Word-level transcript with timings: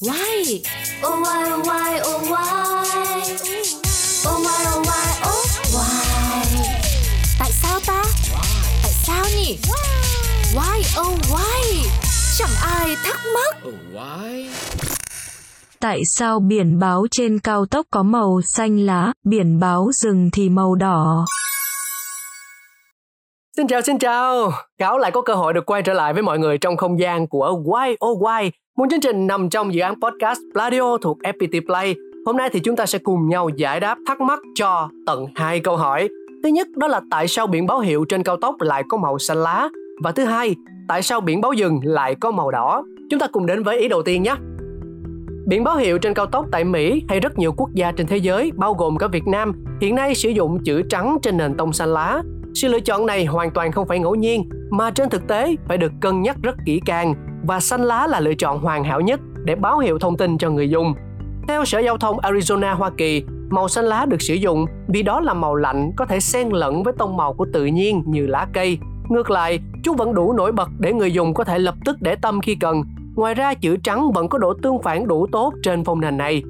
Why? 0.00 0.62
Oh 1.02 1.18
why 1.22 1.50
oh 1.52 1.66
why 1.66 2.00
oh 2.06 2.22
why? 2.30 3.18
Oh 4.28 4.38
why 4.44 4.60
oh 4.70 4.86
why 4.86 5.08
oh 5.26 5.44
why? 5.74 6.04
Tại 7.38 7.50
sao 7.52 7.80
ta? 7.86 8.02
Tại 8.82 8.92
sao 8.92 9.24
nhỉ? 9.36 9.58
Why 10.54 11.00
oh 11.00 11.18
why? 11.30 11.88
Chẳng 12.38 12.50
ai 12.62 12.96
thắc 13.04 13.20
mắc. 13.34 13.56
Oh, 13.68 13.74
why? 13.94 14.48
Tại 15.80 16.00
sao 16.06 16.40
biển 16.40 16.78
báo 16.78 17.06
trên 17.10 17.38
cao 17.38 17.66
tốc 17.66 17.86
có 17.90 18.02
màu 18.02 18.40
xanh 18.44 18.86
lá, 18.86 19.12
biển 19.24 19.60
báo 19.60 19.90
rừng 19.92 20.30
thì 20.32 20.48
màu 20.48 20.74
đỏ? 20.74 21.24
Xin 23.56 23.66
chào 23.66 23.82
xin 23.82 23.98
chào, 23.98 24.52
Cáo 24.78 24.98
lại 24.98 25.10
có 25.10 25.20
cơ 25.22 25.34
hội 25.34 25.52
được 25.52 25.66
quay 25.66 25.82
trở 25.82 25.92
lại 25.92 26.12
với 26.12 26.22
mọi 26.22 26.38
người 26.38 26.58
trong 26.58 26.76
không 26.76 27.00
gian 27.00 27.28
của 27.28 27.62
Why 27.64 27.94
Oh 28.06 28.22
Why, 28.22 28.50
một 28.78 28.84
chương 28.90 29.00
trình 29.00 29.26
nằm 29.26 29.48
trong 29.48 29.74
dự 29.74 29.80
án 29.80 29.94
podcast 30.00 30.38
Pladio 30.52 30.96
thuộc 31.02 31.18
FPT 31.18 31.66
Play. 31.66 31.94
Hôm 32.26 32.36
nay 32.36 32.50
thì 32.52 32.60
chúng 32.60 32.76
ta 32.76 32.86
sẽ 32.86 32.98
cùng 32.98 33.28
nhau 33.28 33.48
giải 33.48 33.80
đáp 33.80 33.98
thắc 34.06 34.20
mắc 34.20 34.38
cho 34.54 34.88
tận 35.06 35.26
hai 35.34 35.60
câu 35.60 35.76
hỏi. 35.76 36.08
Thứ 36.42 36.48
nhất 36.48 36.68
đó 36.76 36.86
là 36.88 37.00
tại 37.10 37.28
sao 37.28 37.46
biển 37.46 37.66
báo 37.66 37.80
hiệu 37.80 38.04
trên 38.08 38.22
cao 38.22 38.36
tốc 38.36 38.60
lại 38.60 38.82
có 38.88 38.96
màu 38.96 39.18
xanh 39.18 39.36
lá 39.36 39.68
và 40.02 40.12
thứ 40.12 40.24
hai, 40.24 40.54
tại 40.88 41.02
sao 41.02 41.20
biển 41.20 41.40
báo 41.40 41.52
dừng 41.52 41.80
lại 41.82 42.14
có 42.14 42.30
màu 42.30 42.50
đỏ? 42.50 42.84
Chúng 43.10 43.20
ta 43.20 43.26
cùng 43.26 43.46
đến 43.46 43.62
với 43.62 43.78
ý 43.78 43.88
đầu 43.88 44.02
tiên 44.02 44.22
nhé. 44.22 44.34
Biển 45.46 45.64
báo 45.64 45.76
hiệu 45.76 45.98
trên 45.98 46.14
cao 46.14 46.26
tốc 46.26 46.46
tại 46.52 46.64
Mỹ 46.64 47.02
hay 47.08 47.20
rất 47.20 47.38
nhiều 47.38 47.52
quốc 47.56 47.70
gia 47.74 47.92
trên 47.92 48.06
thế 48.06 48.16
giới, 48.16 48.52
bao 48.56 48.74
gồm 48.74 48.96
cả 48.98 49.06
Việt 49.06 49.26
Nam, 49.26 49.52
hiện 49.80 49.94
nay 49.94 50.14
sử 50.14 50.28
dụng 50.28 50.64
chữ 50.64 50.82
trắng 50.82 51.18
trên 51.22 51.36
nền 51.36 51.56
tông 51.56 51.72
xanh 51.72 51.88
lá. 51.88 52.22
Sự 52.54 52.68
lựa 52.68 52.80
chọn 52.80 53.06
này 53.06 53.24
hoàn 53.24 53.50
toàn 53.50 53.72
không 53.72 53.86
phải 53.86 53.98
ngẫu 53.98 54.14
nhiên, 54.14 54.48
mà 54.70 54.90
trên 54.90 55.08
thực 55.08 55.28
tế 55.28 55.56
phải 55.68 55.78
được 55.78 55.92
cân 56.00 56.22
nhắc 56.22 56.36
rất 56.42 56.56
kỹ 56.66 56.80
càng 56.86 57.14
và 57.48 57.60
xanh 57.60 57.82
lá 57.82 58.06
là 58.06 58.20
lựa 58.20 58.34
chọn 58.34 58.58
hoàn 58.58 58.84
hảo 58.84 59.00
nhất 59.00 59.20
để 59.44 59.54
báo 59.54 59.78
hiệu 59.78 59.98
thông 59.98 60.16
tin 60.16 60.38
cho 60.38 60.50
người 60.50 60.70
dùng. 60.70 60.94
Theo 61.48 61.64
Sở 61.64 61.78
Giao 61.78 61.98
thông 61.98 62.18
Arizona, 62.18 62.74
Hoa 62.74 62.90
Kỳ, 62.96 63.24
màu 63.50 63.68
xanh 63.68 63.84
lá 63.84 64.06
được 64.08 64.22
sử 64.22 64.34
dụng 64.34 64.66
vì 64.88 65.02
đó 65.02 65.20
là 65.20 65.34
màu 65.34 65.54
lạnh 65.54 65.90
có 65.96 66.06
thể 66.06 66.20
xen 66.20 66.48
lẫn 66.48 66.82
với 66.82 66.92
tông 66.98 67.16
màu 67.16 67.34
của 67.34 67.46
tự 67.52 67.64
nhiên 67.66 68.02
như 68.06 68.26
lá 68.26 68.46
cây. 68.52 68.78
Ngược 69.08 69.30
lại, 69.30 69.60
chúng 69.84 69.96
vẫn 69.96 70.14
đủ 70.14 70.32
nổi 70.32 70.52
bật 70.52 70.68
để 70.78 70.92
người 70.92 71.12
dùng 71.12 71.34
có 71.34 71.44
thể 71.44 71.58
lập 71.58 71.74
tức 71.84 71.96
để 72.00 72.14
tâm 72.14 72.40
khi 72.40 72.54
cần. 72.54 72.82
Ngoài 73.16 73.34
ra, 73.34 73.54
chữ 73.54 73.76
trắng 73.76 74.12
vẫn 74.12 74.28
có 74.28 74.38
độ 74.38 74.54
tương 74.62 74.82
phản 74.82 75.06
đủ 75.06 75.26
tốt 75.32 75.52
trên 75.62 75.84
phông 75.84 76.00
nền 76.00 76.16
này. 76.16 76.42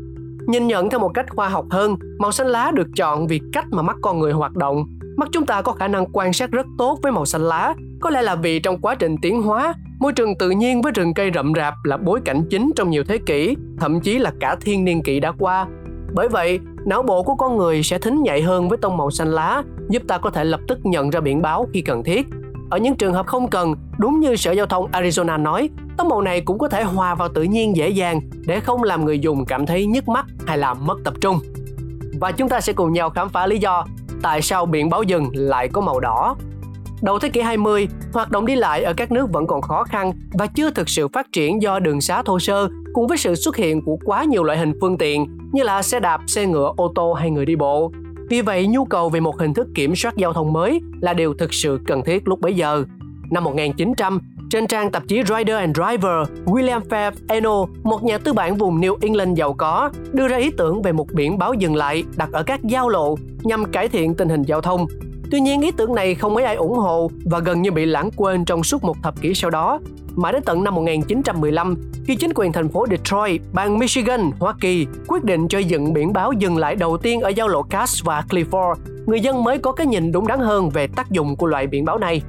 Nhìn 0.46 0.66
nhận 0.66 0.90
theo 0.90 1.00
một 1.00 1.10
cách 1.14 1.26
khoa 1.30 1.48
học 1.48 1.64
hơn, 1.70 1.96
màu 2.18 2.32
xanh 2.32 2.46
lá 2.46 2.70
được 2.74 2.88
chọn 2.96 3.26
vì 3.26 3.40
cách 3.52 3.66
mà 3.70 3.82
mắt 3.82 3.96
con 4.02 4.18
người 4.18 4.32
hoạt 4.32 4.56
động. 4.56 4.84
Mắt 5.16 5.28
chúng 5.32 5.46
ta 5.46 5.62
có 5.62 5.72
khả 5.72 5.88
năng 5.88 6.06
quan 6.12 6.32
sát 6.32 6.50
rất 6.50 6.66
tốt 6.78 6.98
với 7.02 7.12
màu 7.12 7.24
xanh 7.24 7.42
lá, 7.42 7.74
có 8.00 8.10
lẽ 8.10 8.22
là 8.22 8.34
vì 8.34 8.58
trong 8.58 8.78
quá 8.78 8.94
trình 8.94 9.16
tiến 9.22 9.42
hóa, 9.42 9.74
môi 9.98 10.12
trường 10.12 10.38
tự 10.38 10.50
nhiên 10.50 10.82
với 10.82 10.92
rừng 10.92 11.14
cây 11.14 11.30
rậm 11.34 11.52
rạp 11.56 11.74
là 11.84 11.96
bối 11.96 12.20
cảnh 12.24 12.42
chính 12.50 12.70
trong 12.76 12.90
nhiều 12.90 13.04
thế 13.04 13.18
kỷ, 13.18 13.56
thậm 13.80 14.00
chí 14.00 14.18
là 14.18 14.32
cả 14.40 14.56
thiên 14.60 14.84
niên 14.84 15.02
kỷ 15.02 15.20
đã 15.20 15.32
qua. 15.38 15.66
Bởi 16.14 16.28
vậy, 16.28 16.60
não 16.86 17.02
bộ 17.02 17.22
của 17.22 17.34
con 17.34 17.56
người 17.56 17.82
sẽ 17.82 17.98
thính 17.98 18.22
nhạy 18.22 18.42
hơn 18.42 18.68
với 18.68 18.78
tông 18.78 18.96
màu 18.96 19.10
xanh 19.10 19.28
lá, 19.28 19.62
giúp 19.88 20.02
ta 20.08 20.18
có 20.18 20.30
thể 20.30 20.44
lập 20.44 20.60
tức 20.68 20.78
nhận 20.82 21.10
ra 21.10 21.20
biển 21.20 21.42
báo 21.42 21.66
khi 21.72 21.80
cần 21.80 22.04
thiết. 22.04 22.26
Ở 22.70 22.78
những 22.78 22.96
trường 22.96 23.14
hợp 23.14 23.26
không 23.26 23.48
cần, 23.48 23.74
đúng 23.98 24.20
như 24.20 24.36
Sở 24.36 24.52
Giao 24.52 24.66
thông 24.66 24.90
Arizona 24.90 25.42
nói, 25.42 25.70
tông 25.96 26.08
màu 26.08 26.22
này 26.22 26.40
cũng 26.40 26.58
có 26.58 26.68
thể 26.68 26.82
hòa 26.82 27.14
vào 27.14 27.28
tự 27.28 27.42
nhiên 27.42 27.76
dễ 27.76 27.88
dàng 27.88 28.20
để 28.46 28.60
không 28.60 28.82
làm 28.82 29.04
người 29.04 29.18
dùng 29.18 29.44
cảm 29.44 29.66
thấy 29.66 29.86
nhức 29.86 30.08
mắt 30.08 30.26
hay 30.46 30.58
là 30.58 30.74
mất 30.74 30.98
tập 31.04 31.14
trung. 31.20 31.38
Và 32.20 32.32
chúng 32.32 32.48
ta 32.48 32.60
sẽ 32.60 32.72
cùng 32.72 32.92
nhau 32.92 33.10
khám 33.10 33.28
phá 33.28 33.46
lý 33.46 33.58
do 33.58 33.84
tại 34.22 34.42
sao 34.42 34.66
biển 34.66 34.90
báo 34.90 35.02
dừng 35.02 35.30
lại 35.34 35.68
có 35.68 35.80
màu 35.80 36.00
đỏ. 36.00 36.36
Đầu 37.02 37.18
thế 37.18 37.28
kỷ 37.28 37.40
20, 37.40 37.88
hoạt 38.12 38.30
động 38.30 38.46
đi 38.46 38.54
lại 38.54 38.82
ở 38.82 38.92
các 38.96 39.12
nước 39.12 39.32
vẫn 39.32 39.46
còn 39.46 39.62
khó 39.62 39.84
khăn 39.84 40.12
và 40.32 40.46
chưa 40.46 40.70
thực 40.70 40.88
sự 40.88 41.08
phát 41.08 41.32
triển 41.32 41.62
do 41.62 41.78
đường 41.78 42.00
xá 42.00 42.22
thô 42.22 42.38
sơ 42.38 42.68
cùng 42.92 43.06
với 43.06 43.18
sự 43.18 43.34
xuất 43.34 43.56
hiện 43.56 43.84
của 43.84 43.98
quá 44.04 44.24
nhiều 44.24 44.44
loại 44.44 44.58
hình 44.58 44.72
phương 44.80 44.98
tiện 44.98 45.26
như 45.52 45.62
là 45.62 45.82
xe 45.82 46.00
đạp, 46.00 46.20
xe 46.26 46.46
ngựa, 46.46 46.72
ô 46.76 46.92
tô 46.94 47.12
hay 47.12 47.30
người 47.30 47.46
đi 47.46 47.56
bộ. 47.56 47.92
Vì 48.30 48.40
vậy, 48.40 48.66
nhu 48.66 48.84
cầu 48.84 49.08
về 49.08 49.20
một 49.20 49.38
hình 49.38 49.54
thức 49.54 49.68
kiểm 49.74 49.96
soát 49.96 50.16
giao 50.16 50.32
thông 50.32 50.52
mới 50.52 50.80
là 51.00 51.12
điều 51.12 51.34
thực 51.34 51.54
sự 51.54 51.80
cần 51.86 52.02
thiết 52.04 52.28
lúc 52.28 52.40
bấy 52.40 52.54
giờ. 52.54 52.84
Năm 53.30 53.44
1900, 53.44 54.20
trên 54.50 54.66
trang 54.66 54.90
tạp 54.90 55.08
chí 55.08 55.16
Rider 55.16 55.56
and 55.56 55.76
Driver, 55.76 56.28
William 56.44 56.80
Phelps 56.90 57.18
Eno, 57.28 57.66
một 57.82 58.04
nhà 58.04 58.18
tư 58.18 58.32
bản 58.32 58.56
vùng 58.56 58.80
New 58.80 58.96
England 59.00 59.38
giàu 59.38 59.52
có, 59.52 59.90
đưa 60.12 60.28
ra 60.28 60.36
ý 60.36 60.50
tưởng 60.50 60.82
về 60.82 60.92
một 60.92 61.06
biển 61.12 61.38
báo 61.38 61.54
dừng 61.54 61.76
lại 61.76 62.04
đặt 62.16 62.28
ở 62.32 62.42
các 62.42 62.64
giao 62.64 62.88
lộ 62.88 63.16
nhằm 63.42 63.64
cải 63.64 63.88
thiện 63.88 64.14
tình 64.14 64.28
hình 64.28 64.42
giao 64.42 64.60
thông. 64.60 64.86
Tuy 65.30 65.40
nhiên 65.40 65.60
ý 65.60 65.70
tưởng 65.70 65.94
này 65.94 66.14
không 66.14 66.34
mấy 66.34 66.44
ai 66.44 66.56
ủng 66.56 66.78
hộ 66.78 67.10
và 67.24 67.38
gần 67.38 67.62
như 67.62 67.70
bị 67.70 67.86
lãng 67.86 68.10
quên 68.16 68.44
trong 68.44 68.64
suốt 68.64 68.84
một 68.84 68.96
thập 69.02 69.20
kỷ 69.20 69.34
sau 69.34 69.50
đó. 69.50 69.80
Mãi 70.16 70.32
đến 70.32 70.42
tận 70.42 70.64
năm 70.64 70.74
1915, 70.74 71.76
khi 72.06 72.16
chính 72.16 72.32
quyền 72.34 72.52
thành 72.52 72.68
phố 72.68 72.86
Detroit, 72.90 73.40
bang 73.52 73.78
Michigan, 73.78 74.30
Hoa 74.38 74.54
Kỳ 74.60 74.86
quyết 75.08 75.24
định 75.24 75.48
cho 75.48 75.58
dựng 75.58 75.92
biển 75.92 76.12
báo 76.12 76.32
dừng 76.32 76.56
lại 76.56 76.74
đầu 76.74 76.96
tiên 76.96 77.20
ở 77.20 77.28
giao 77.28 77.48
lộ 77.48 77.62
Cass 77.62 78.04
và 78.04 78.24
Clifford, 78.30 78.74
người 79.06 79.20
dân 79.20 79.44
mới 79.44 79.58
có 79.58 79.72
cái 79.72 79.86
nhìn 79.86 80.12
đúng 80.12 80.26
đắn 80.26 80.38
hơn 80.38 80.70
về 80.70 80.86
tác 80.86 81.10
dụng 81.10 81.36
của 81.36 81.46
loại 81.46 81.66
biển 81.66 81.84
báo 81.84 81.98
này. 81.98 82.22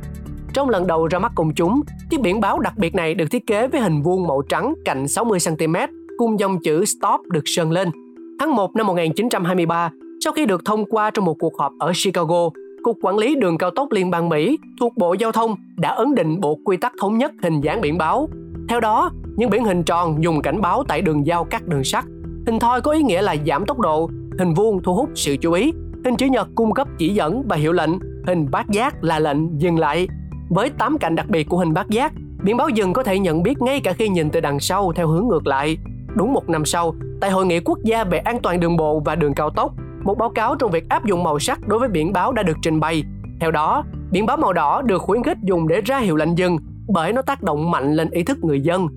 Trong 0.53 0.69
lần 0.69 0.87
đầu 0.87 1.07
ra 1.07 1.19
mắt 1.19 1.31
công 1.35 1.53
chúng, 1.53 1.81
chiếc 2.09 2.21
biển 2.21 2.39
báo 2.39 2.59
đặc 2.59 2.73
biệt 2.77 2.95
này 2.95 3.13
được 3.13 3.25
thiết 3.31 3.47
kế 3.47 3.67
với 3.67 3.81
hình 3.81 4.01
vuông 4.01 4.27
màu 4.27 4.41
trắng 4.49 4.73
cạnh 4.85 5.05
60cm 5.05 5.87
cùng 6.17 6.39
dòng 6.39 6.59
chữ 6.63 6.85
Stop 6.85 7.21
được 7.31 7.43
sơn 7.45 7.71
lên. 7.71 7.91
Tháng 8.39 8.55
1 8.55 8.75
năm 8.75 8.87
1923, 8.87 9.91
sau 10.23 10.33
khi 10.33 10.45
được 10.45 10.65
thông 10.65 10.85
qua 10.85 11.11
trong 11.11 11.25
một 11.25 11.35
cuộc 11.39 11.57
họp 11.59 11.71
ở 11.79 11.91
Chicago, 12.03 12.49
Cục 12.83 12.97
Quản 13.01 13.17
lý 13.17 13.35
Đường 13.35 13.57
Cao 13.57 13.71
tốc 13.71 13.91
Liên 13.91 14.11
bang 14.11 14.29
Mỹ 14.29 14.57
thuộc 14.79 14.97
Bộ 14.97 15.13
Giao 15.13 15.31
thông 15.31 15.55
đã 15.77 15.89
ấn 15.89 16.15
định 16.15 16.39
bộ 16.39 16.59
quy 16.65 16.77
tắc 16.77 16.93
thống 17.01 17.17
nhất 17.17 17.31
hình 17.43 17.61
dáng 17.61 17.81
biển 17.81 17.97
báo. 17.97 18.29
Theo 18.69 18.79
đó, 18.79 19.11
những 19.35 19.49
biển 19.49 19.63
hình 19.63 19.83
tròn 19.83 20.23
dùng 20.23 20.41
cảnh 20.41 20.61
báo 20.61 20.83
tại 20.87 21.01
đường 21.01 21.25
giao 21.25 21.43
cắt 21.43 21.67
đường 21.67 21.83
sắt. 21.83 22.05
Hình 22.45 22.59
thoi 22.59 22.81
có 22.81 22.91
ý 22.91 23.01
nghĩa 23.01 23.21
là 23.21 23.35
giảm 23.47 23.65
tốc 23.65 23.79
độ, 23.79 24.09
hình 24.39 24.53
vuông 24.53 24.83
thu 24.83 24.93
hút 24.93 25.09
sự 25.15 25.37
chú 25.37 25.51
ý, 25.51 25.71
hình 26.05 26.15
chữ 26.15 26.25
nhật 26.25 26.47
cung 26.55 26.73
cấp 26.73 26.87
chỉ 26.97 27.09
dẫn 27.09 27.43
và 27.47 27.55
hiệu 27.55 27.71
lệnh, 27.71 27.91
hình 28.27 28.47
bát 28.51 28.69
giác 28.69 29.03
là 29.03 29.19
lệnh 29.19 29.61
dừng 29.61 29.79
lại. 29.79 30.07
Với 30.49 30.69
8 30.69 30.97
cạnh 30.97 31.15
đặc 31.15 31.29
biệt 31.29 31.49
của 31.49 31.57
hình 31.57 31.73
bát 31.73 31.89
giác, 31.89 32.13
biển 32.43 32.57
báo 32.57 32.69
dừng 32.69 32.93
có 32.93 33.03
thể 33.03 33.19
nhận 33.19 33.43
biết 33.43 33.61
ngay 33.61 33.81
cả 33.83 33.93
khi 33.93 34.09
nhìn 34.09 34.29
từ 34.29 34.39
đằng 34.39 34.59
sau 34.59 34.91
theo 34.95 35.07
hướng 35.07 35.27
ngược 35.27 35.47
lại. 35.47 35.77
Đúng 36.15 36.33
một 36.33 36.49
năm 36.49 36.65
sau, 36.65 36.95
tại 37.21 37.31
Hội 37.31 37.45
nghị 37.45 37.59
quốc 37.59 37.79
gia 37.83 38.03
về 38.03 38.17
an 38.17 38.39
toàn 38.43 38.59
đường 38.59 38.77
bộ 38.77 38.99
và 38.99 39.15
đường 39.15 39.33
cao 39.33 39.49
tốc, 39.49 39.73
một 40.09 40.17
báo 40.17 40.29
cáo 40.29 40.55
trong 40.55 40.71
việc 40.71 40.89
áp 40.89 41.05
dụng 41.05 41.23
màu 41.23 41.39
sắc 41.39 41.67
đối 41.67 41.79
với 41.79 41.89
biển 41.89 42.13
báo 42.13 42.31
đã 42.31 42.43
được 42.43 42.57
trình 42.61 42.79
bày. 42.79 43.03
Theo 43.39 43.51
đó, 43.51 43.83
biển 44.11 44.25
báo 44.25 44.37
màu 44.37 44.53
đỏ 44.53 44.81
được 44.81 45.01
khuyến 45.01 45.23
khích 45.23 45.37
dùng 45.41 45.67
để 45.67 45.81
ra 45.81 45.99
hiệu 45.99 46.15
lệnh 46.15 46.37
dừng 46.37 46.57
bởi 46.93 47.13
nó 47.13 47.21
tác 47.21 47.43
động 47.43 47.71
mạnh 47.71 47.93
lên 47.93 48.09
ý 48.09 48.23
thức 48.23 48.37
người 48.43 48.61
dân. 48.61 48.87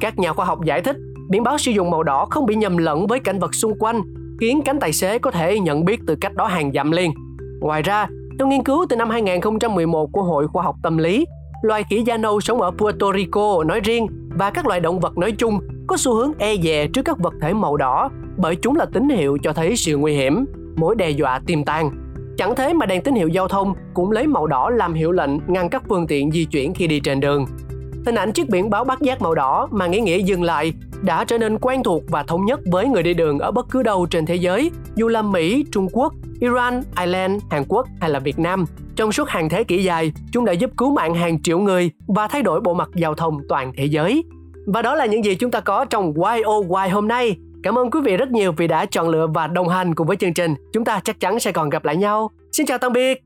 Các 0.00 0.18
nhà 0.18 0.32
khoa 0.32 0.46
học 0.46 0.58
giải 0.64 0.82
thích, 0.82 0.96
biển 1.30 1.42
báo 1.42 1.58
sử 1.58 1.70
dụng 1.70 1.90
màu 1.90 2.02
đỏ 2.02 2.26
không 2.30 2.46
bị 2.46 2.54
nhầm 2.54 2.76
lẫn 2.76 3.06
với 3.06 3.20
cảnh 3.20 3.38
vật 3.38 3.54
xung 3.54 3.78
quanh, 3.78 4.02
khiến 4.40 4.62
cánh 4.62 4.80
tài 4.80 4.92
xế 4.92 5.18
có 5.18 5.30
thể 5.30 5.58
nhận 5.58 5.84
biết 5.84 6.00
từ 6.06 6.16
cách 6.20 6.34
đó 6.34 6.46
hàng 6.46 6.72
dặm 6.72 6.90
liền. 6.90 7.12
Ngoài 7.60 7.82
ra, 7.82 8.08
theo 8.38 8.48
nghiên 8.48 8.64
cứu 8.64 8.86
từ 8.88 8.96
năm 8.96 9.10
2011 9.10 10.12
của 10.12 10.22
Hội 10.22 10.48
Khoa 10.48 10.62
học 10.62 10.76
Tâm 10.82 10.98
lý, 10.98 11.26
loài 11.62 11.84
khỉ 11.90 12.02
da 12.06 12.16
nâu 12.16 12.40
sống 12.40 12.60
ở 12.60 12.70
Puerto 12.70 13.12
Rico 13.12 13.64
nói 13.64 13.80
riêng 13.80 14.06
và 14.38 14.50
các 14.50 14.66
loài 14.66 14.80
động 14.80 15.00
vật 15.00 15.18
nói 15.18 15.32
chung 15.32 15.58
có 15.86 15.96
xu 15.96 16.14
hướng 16.14 16.32
e 16.38 16.56
dè 16.62 16.86
trước 16.86 17.02
các 17.04 17.18
vật 17.18 17.34
thể 17.40 17.52
màu 17.52 17.76
đỏ 17.76 18.08
bởi 18.42 18.56
chúng 18.56 18.76
là 18.76 18.86
tín 18.92 19.08
hiệu 19.08 19.38
cho 19.42 19.52
thấy 19.52 19.76
sự 19.76 19.96
nguy 19.96 20.12
hiểm, 20.12 20.44
mối 20.76 20.94
đe 20.94 21.10
dọa 21.10 21.40
tiềm 21.46 21.64
tàng. 21.64 21.90
Chẳng 22.36 22.54
thế 22.56 22.72
mà 22.72 22.86
đèn 22.86 23.02
tín 23.02 23.14
hiệu 23.14 23.28
giao 23.28 23.48
thông 23.48 23.74
cũng 23.94 24.10
lấy 24.10 24.26
màu 24.26 24.46
đỏ 24.46 24.70
làm 24.70 24.94
hiệu 24.94 25.12
lệnh 25.12 25.30
ngăn 25.46 25.68
các 25.68 25.82
phương 25.88 26.06
tiện 26.06 26.30
di 26.30 26.44
chuyển 26.44 26.74
khi 26.74 26.86
đi 26.86 27.00
trên 27.00 27.20
đường. 27.20 27.46
Hình 28.06 28.14
ảnh 28.14 28.32
chiếc 28.32 28.48
biển 28.48 28.70
báo 28.70 28.84
bắt 28.84 29.00
giác 29.00 29.22
màu 29.22 29.34
đỏ 29.34 29.68
mà 29.70 29.86
nghĩa 29.86 30.00
nghĩa 30.00 30.18
dừng 30.18 30.42
lại 30.42 30.72
đã 31.02 31.24
trở 31.24 31.38
nên 31.38 31.58
quen 31.58 31.82
thuộc 31.82 32.02
và 32.08 32.22
thống 32.22 32.44
nhất 32.44 32.60
với 32.72 32.88
người 32.88 33.02
đi 33.02 33.14
đường 33.14 33.38
ở 33.38 33.50
bất 33.50 33.66
cứ 33.70 33.82
đâu 33.82 34.06
trên 34.06 34.26
thế 34.26 34.34
giới, 34.34 34.70
dù 34.94 35.08
là 35.08 35.22
Mỹ, 35.22 35.64
Trung 35.72 35.88
Quốc, 35.92 36.12
Iran, 36.40 36.82
Ireland, 36.98 37.42
Hàn 37.50 37.64
Quốc 37.68 37.86
hay 38.00 38.10
là 38.10 38.18
Việt 38.18 38.38
Nam. 38.38 38.64
Trong 38.96 39.12
suốt 39.12 39.28
hàng 39.28 39.48
thế 39.48 39.64
kỷ 39.64 39.84
dài, 39.84 40.12
chúng 40.32 40.44
đã 40.44 40.52
giúp 40.52 40.70
cứu 40.76 40.90
mạng 40.94 41.14
hàng 41.14 41.42
triệu 41.42 41.58
người 41.58 41.90
và 42.08 42.28
thay 42.28 42.42
đổi 42.42 42.60
bộ 42.60 42.74
mặt 42.74 42.88
giao 42.94 43.14
thông 43.14 43.38
toàn 43.48 43.72
thế 43.76 43.84
giới. 43.84 44.24
Và 44.66 44.82
đó 44.82 44.94
là 44.94 45.06
những 45.06 45.24
gì 45.24 45.34
chúng 45.34 45.50
ta 45.50 45.60
có 45.60 45.84
trong 45.84 46.12
YOY 46.14 46.88
hôm 46.90 47.08
nay. 47.08 47.36
Cảm 47.62 47.78
ơn 47.78 47.90
quý 47.90 48.00
vị 48.04 48.16
rất 48.16 48.30
nhiều 48.30 48.52
vì 48.56 48.66
đã 48.66 48.86
chọn 48.86 49.08
lựa 49.08 49.26
và 49.26 49.46
đồng 49.46 49.68
hành 49.68 49.94
cùng 49.94 50.06
với 50.06 50.16
chương 50.16 50.34
trình. 50.34 50.54
Chúng 50.72 50.84
ta 50.84 51.00
chắc 51.04 51.20
chắn 51.20 51.40
sẽ 51.40 51.52
còn 51.52 51.70
gặp 51.70 51.84
lại 51.84 51.96
nhau. 51.96 52.30
Xin 52.52 52.66
chào 52.66 52.78
tạm 52.78 52.92
biệt. 52.92 53.22